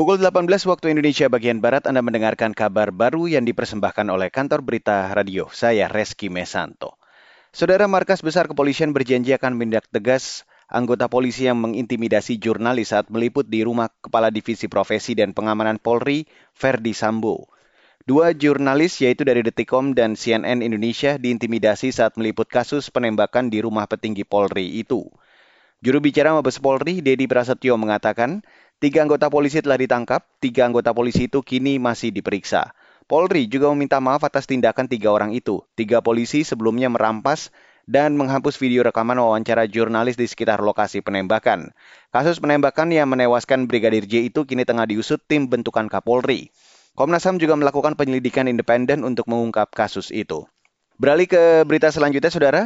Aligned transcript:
Pukul 0.00 0.16
18 0.16 0.48
waktu 0.64 0.96
Indonesia 0.96 1.28
bagian 1.28 1.60
Barat 1.60 1.84
Anda 1.84 2.00
mendengarkan 2.00 2.56
kabar 2.56 2.88
baru 2.88 3.28
yang 3.28 3.44
dipersembahkan 3.44 4.08
oleh 4.08 4.32
kantor 4.32 4.64
berita 4.64 5.12
radio. 5.12 5.52
Saya 5.52 5.92
Reski 5.92 6.32
Mesanto. 6.32 6.96
Saudara 7.52 7.84
Markas 7.84 8.24
Besar 8.24 8.48
Kepolisian 8.48 8.96
berjanji 8.96 9.36
akan 9.36 9.60
menindak 9.60 9.92
tegas 9.92 10.48
anggota 10.72 11.04
polisi 11.12 11.52
yang 11.52 11.60
mengintimidasi 11.60 12.40
jurnalis 12.40 12.96
saat 12.96 13.12
meliput 13.12 13.44
di 13.44 13.60
rumah 13.60 13.92
Kepala 14.00 14.32
Divisi 14.32 14.72
Profesi 14.72 15.12
dan 15.12 15.36
Pengamanan 15.36 15.76
Polri, 15.76 16.24
Ferdi 16.56 16.96
Sambo. 16.96 17.52
Dua 18.08 18.32
jurnalis 18.32 19.04
yaitu 19.04 19.28
dari 19.28 19.44
Detikom 19.44 19.92
dan 19.92 20.16
CNN 20.16 20.64
Indonesia 20.64 21.20
diintimidasi 21.20 21.92
saat 21.92 22.16
meliput 22.16 22.48
kasus 22.48 22.88
penembakan 22.88 23.52
di 23.52 23.60
rumah 23.60 23.84
petinggi 23.84 24.24
Polri 24.24 24.80
itu. 24.80 25.12
Juru 25.80 26.00
bicara 26.00 26.36
Mabes 26.36 26.60
Polri, 26.60 27.00
Dedi 27.00 27.24
Prasetyo 27.24 27.72
mengatakan, 27.80 28.44
Tiga 28.80 29.04
anggota 29.04 29.28
polisi 29.28 29.60
telah 29.60 29.76
ditangkap, 29.76 30.24
tiga 30.40 30.64
anggota 30.64 30.96
polisi 30.96 31.28
itu 31.28 31.44
kini 31.44 31.76
masih 31.76 32.16
diperiksa. 32.16 32.72
Polri 33.04 33.44
juga 33.44 33.68
meminta 33.76 34.00
maaf 34.00 34.24
atas 34.24 34.48
tindakan 34.48 34.88
tiga 34.88 35.12
orang 35.12 35.36
itu. 35.36 35.60
Tiga 35.76 36.00
polisi 36.00 36.48
sebelumnya 36.48 36.88
merampas 36.88 37.52
dan 37.84 38.16
menghapus 38.16 38.56
video 38.56 38.80
rekaman 38.80 39.20
wawancara 39.20 39.68
jurnalis 39.68 40.16
di 40.16 40.24
sekitar 40.24 40.64
lokasi 40.64 41.04
penembakan. 41.04 41.76
Kasus 42.08 42.40
penembakan 42.40 42.88
yang 42.88 43.12
menewaskan 43.12 43.68
Brigadir 43.68 44.08
J 44.08 44.32
itu 44.32 44.48
kini 44.48 44.64
tengah 44.64 44.88
diusut 44.88 45.20
tim 45.28 45.52
bentukan 45.52 45.84
Kapolri. 45.84 46.48
Komnas 46.96 47.28
HAM 47.28 47.36
juga 47.36 47.60
melakukan 47.60 48.00
penyelidikan 48.00 48.48
independen 48.48 49.04
untuk 49.04 49.28
mengungkap 49.28 49.76
kasus 49.76 50.08
itu. 50.08 50.48
Beralih 50.96 51.28
ke 51.28 51.68
berita 51.68 51.92
selanjutnya, 51.92 52.32
Saudara. 52.32 52.62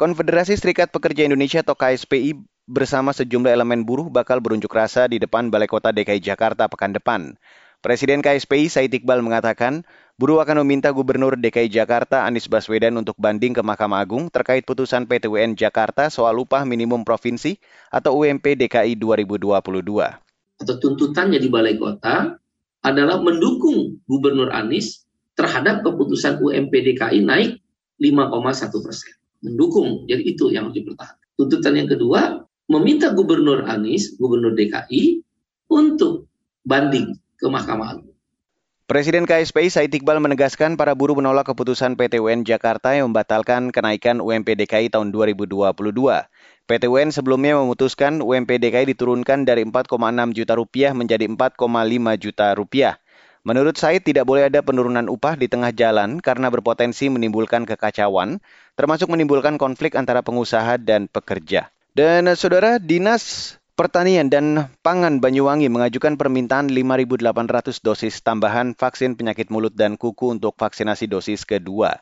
Konfederasi 0.00 0.56
Serikat 0.56 0.88
Pekerja 0.94 1.28
Indonesia 1.28 1.60
atau 1.60 1.76
KSPI 1.76 2.40
bersama 2.68 3.16
sejumlah 3.16 3.48
elemen 3.48 3.80
buruh 3.80 4.12
bakal 4.12 4.44
berunjuk 4.44 4.68
rasa 4.68 5.08
di 5.08 5.16
depan 5.16 5.48
Balai 5.48 5.64
Kota 5.64 5.88
DKI 5.88 6.20
Jakarta 6.20 6.68
pekan 6.68 6.92
depan. 6.92 7.32
Presiden 7.80 8.20
KSPI 8.20 8.68
Said 8.68 8.92
Iqbal 8.92 9.24
mengatakan, 9.24 9.88
buruh 10.20 10.44
akan 10.44 10.60
meminta 10.66 10.92
Gubernur 10.92 11.38
DKI 11.40 11.72
Jakarta 11.72 12.28
Anies 12.28 12.44
Baswedan 12.44 13.00
untuk 13.00 13.16
banding 13.16 13.56
ke 13.56 13.62
Mahkamah 13.64 14.04
Agung 14.04 14.28
terkait 14.28 14.68
putusan 14.68 15.08
PTWN 15.08 15.56
Jakarta 15.56 16.12
soal 16.12 16.36
upah 16.36 16.68
minimum 16.68 17.08
provinsi 17.08 17.56
atau 17.88 18.20
UMP 18.20 18.58
DKI 18.58 19.00
2022. 19.00 19.64
Atau 20.58 20.74
tuntutannya 20.76 21.38
di 21.40 21.48
Balai 21.48 21.78
Kota 21.78 22.36
adalah 22.84 23.16
mendukung 23.22 24.02
Gubernur 24.04 24.52
Anies 24.52 25.08
terhadap 25.38 25.86
keputusan 25.86 26.42
UMP 26.42 26.74
DKI 26.74 27.24
naik 27.24 27.62
5,1 28.02 28.84
persen. 28.84 29.14
Mendukung, 29.38 30.04
jadi 30.10 30.22
itu 30.26 30.50
yang 30.50 30.68
harus 30.68 30.82
dipertahankan. 30.82 31.26
Tuntutan 31.38 31.78
yang 31.78 31.86
kedua, 31.86 32.47
meminta 32.68 33.10
Gubernur 33.16 33.64
Anies, 33.64 34.14
Gubernur 34.20 34.52
DKI, 34.52 35.24
untuk 35.72 36.28
banding 36.68 37.16
ke 37.40 37.48
Mahkamah 37.48 37.96
Agung. 37.96 38.12
Presiden 38.88 39.28
KSPI 39.28 39.68
Said 39.68 39.92
Iqbal 39.92 40.16
menegaskan 40.16 40.80
para 40.80 40.96
buruh 40.96 41.12
menolak 41.12 41.52
keputusan 41.52 41.92
PT 41.92 42.24
UN 42.24 42.40
Jakarta 42.40 42.96
yang 42.96 43.12
membatalkan 43.12 43.68
kenaikan 43.68 44.16
UMP 44.24 44.56
DKI 44.56 44.88
tahun 44.88 45.12
2022. 45.12 45.76
PT 46.64 46.84
UN 46.88 47.12
sebelumnya 47.12 47.60
memutuskan 47.60 48.24
UMP 48.24 48.56
DKI 48.56 48.96
diturunkan 48.96 49.44
dari 49.44 49.64
4,6 49.68 49.92
juta 50.32 50.56
rupiah 50.56 50.96
menjadi 50.96 51.28
4,5 51.28 51.60
juta 52.16 52.46
rupiah. 52.56 52.96
Menurut 53.44 53.76
Said 53.76 54.08
tidak 54.08 54.24
boleh 54.24 54.48
ada 54.48 54.64
penurunan 54.64 55.04
upah 55.08 55.36
di 55.36 55.52
tengah 55.52 55.72
jalan 55.72 56.20
karena 56.20 56.48
berpotensi 56.48 57.12
menimbulkan 57.12 57.68
kekacauan, 57.68 58.40
termasuk 58.76 59.08
menimbulkan 59.12 59.60
konflik 59.60 60.00
antara 60.00 60.24
pengusaha 60.24 60.80
dan 60.80 61.12
pekerja. 61.12 61.68
Dan 61.98 62.30
eh, 62.30 62.38
saudara, 62.38 62.78
Dinas 62.78 63.58
Pertanian 63.74 64.30
dan 64.30 64.70
Pangan 64.86 65.18
Banyuwangi 65.18 65.66
mengajukan 65.66 66.14
permintaan 66.14 66.70
5.800 66.70 67.82
dosis 67.82 68.22
tambahan 68.22 68.78
vaksin 68.78 69.18
penyakit 69.18 69.50
mulut 69.50 69.74
dan 69.74 69.98
kuku 69.98 70.30
untuk 70.30 70.54
vaksinasi 70.54 71.10
dosis 71.10 71.42
kedua. 71.42 71.98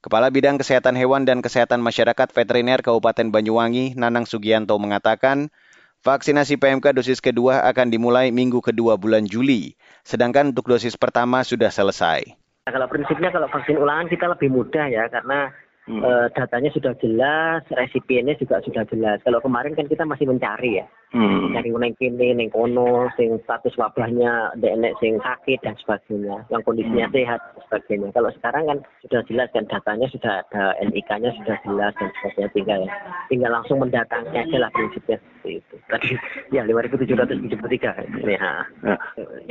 Kepala 0.00 0.32
Bidang 0.32 0.56
Kesehatan 0.56 0.96
Hewan 0.96 1.28
dan 1.28 1.44
Kesehatan 1.44 1.84
Masyarakat 1.84 2.32
Veteriner 2.32 2.80
Kabupaten 2.80 3.28
Banyuwangi, 3.28 3.92
Nanang 4.00 4.24
Sugianto 4.24 4.80
mengatakan, 4.80 5.52
vaksinasi 6.00 6.56
PMK 6.56 6.96
dosis 6.96 7.20
kedua 7.20 7.68
akan 7.68 7.92
dimulai 7.92 8.32
minggu 8.32 8.64
kedua 8.64 8.96
bulan 8.96 9.28
Juli, 9.28 9.76
sedangkan 10.08 10.56
untuk 10.56 10.72
dosis 10.72 10.96
pertama 10.96 11.44
sudah 11.44 11.68
selesai. 11.68 12.32
Kalau 12.64 12.88
prinsipnya 12.88 13.28
kalau 13.28 13.52
vaksin 13.52 13.76
ulangan 13.76 14.08
kita 14.08 14.24
lebih 14.24 14.48
mudah 14.48 14.88
ya, 14.88 15.04
karena 15.12 15.52
Hmm. 15.84 16.00
Uh, 16.00 16.32
datanya 16.32 16.72
sudah 16.72 16.96
jelas, 16.96 17.60
resipiennya 17.68 18.40
juga 18.40 18.56
sudah 18.64 18.88
jelas. 18.88 19.20
Kalau 19.20 19.36
kemarin 19.44 19.76
kan 19.76 19.84
kita 19.84 20.08
masih 20.08 20.24
mencari 20.24 20.80
ya, 20.80 20.88
hmm. 21.12 21.52
mencari 21.52 21.68
neng 21.68 21.94
kini, 22.00 22.32
neng 22.32 22.48
kono, 22.48 23.12
sing 23.20 23.36
status 23.44 23.76
wabahnya, 23.76 24.56
dek 24.56 24.96
sing 25.04 25.20
sakit 25.20 25.60
dan 25.60 25.76
sebagainya, 25.76 26.40
yang 26.48 26.64
kondisinya 26.64 27.04
hmm. 27.04 27.16
sehat 27.20 27.40
dan 27.44 27.60
sebagainya. 27.68 28.08
Kalau 28.16 28.30
sekarang 28.40 28.64
kan 28.64 28.78
sudah 29.04 29.20
jelas 29.28 29.48
kan 29.52 29.68
datanya 29.68 30.08
sudah 30.08 30.32
ada 30.48 30.64
NIK-nya 30.88 31.30
sudah 31.44 31.56
jelas 31.68 31.92
dan 32.00 32.08
sebagainya, 32.16 32.48
tinggal 32.56 32.80
tinggal 33.28 33.52
langsung 33.52 33.76
mendatangi 33.76 34.32
aja 34.32 34.56
lah 34.56 34.72
prinsipnya 34.72 35.20
seperti 35.20 35.60
itu. 35.60 35.74
Tadi 35.92 36.08
ya 36.48 36.64
5.773 36.64 38.08
ini. 38.08 38.40
Ya. 38.40 38.64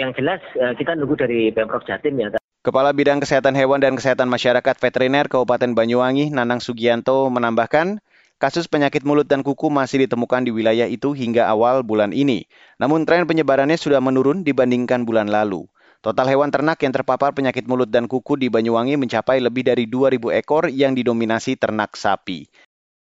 Yang 0.01 0.11
jelas 0.17 0.41
eh, 0.57 0.73
kita 0.81 0.97
nunggu 0.97 1.13
dari 1.13 1.53
pemprov 1.53 1.85
Jatim 1.85 2.17
ya. 2.17 2.33
Kepala 2.63 2.96
Bidang 2.96 3.19
Kesehatan 3.19 3.59
Hewan 3.59 3.84
dan 3.84 4.00
Kesehatan 4.00 4.31
Masyarakat 4.31 4.79
Veteriner 4.79 5.28
Kabupaten 5.28 5.75
Banyuwangi, 5.75 6.31
Nanang 6.31 6.63
Sugianto, 6.63 7.28
menambahkan, 7.28 8.00
kasus 8.40 8.72
penyakit 8.72 9.03
mulut 9.03 9.28
dan 9.28 9.44
kuku 9.44 9.68
masih 9.68 10.07
ditemukan 10.07 10.47
di 10.47 10.56
wilayah 10.56 10.88
itu 10.88 11.12
hingga 11.12 11.44
awal 11.51 11.84
bulan 11.84 12.16
ini. 12.16 12.47
Namun 12.79 13.03
tren 13.03 13.28
penyebarannya 13.28 13.75
sudah 13.75 14.00
menurun 14.00 14.47
dibandingkan 14.47 15.03
bulan 15.03 15.28
lalu. 15.28 15.68
Total 16.00 16.24
hewan 16.24 16.56
ternak 16.56 16.79
yang 16.79 16.96
terpapar 16.96 17.35
penyakit 17.35 17.68
mulut 17.68 17.91
dan 17.91 18.07
kuku 18.07 18.40
di 18.40 18.47
Banyuwangi 18.47 18.95
mencapai 18.95 19.44
lebih 19.44 19.68
dari 19.68 19.84
2.000 19.84 20.24
ekor 20.31 20.72
yang 20.72 20.95
didominasi 20.95 21.59
ternak 21.59 22.00
sapi. 22.00 22.47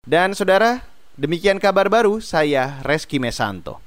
Dan 0.08 0.40
saudara, 0.40 0.88
demikian 1.20 1.60
kabar 1.60 1.92
baru 1.92 2.24
saya 2.24 2.80
Reski 2.88 3.20
Mesanto. 3.20 3.83